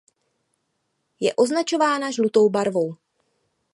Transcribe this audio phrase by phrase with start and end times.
[1.19, 2.95] Je označována žlutou barvou.